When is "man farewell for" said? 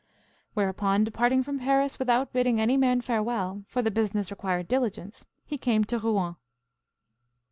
2.75-3.83